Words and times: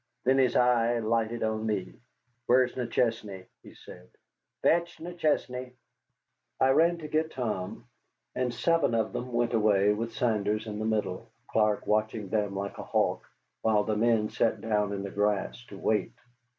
Then 0.23 0.39
his 0.39 0.55
eye 0.55 0.97
lighted 0.97 1.43
on 1.43 1.67
me. 1.67 1.93
"Where's 2.47 2.73
McChesney?" 2.73 3.45
he 3.61 3.75
said. 3.75 4.09
"Fetch 4.63 4.97
McChesney." 4.97 5.73
I 6.59 6.71
ran 6.71 6.97
to 6.97 7.07
get 7.07 7.29
Tom, 7.29 7.85
and 8.33 8.51
seven 8.51 8.95
of 8.95 9.13
them 9.13 9.31
went 9.31 9.53
away, 9.53 9.93
with 9.93 10.15
Saunders 10.15 10.65
in 10.65 10.79
the 10.79 10.85
middle, 10.85 11.27
Clark 11.51 11.85
watching 11.85 12.29
them 12.29 12.55
like 12.55 12.79
a 12.79 12.83
hawk, 12.83 13.29
while 13.61 13.83
the 13.83 13.95
men 13.95 14.29
sat 14.31 14.59
down 14.59 14.91
in 14.91 15.03
the 15.03 15.11
grass 15.11 15.63
to 15.67 15.77
wait. 15.77 16.13